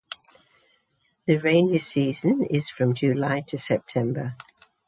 [1.27, 4.35] The rainy season is from July to September.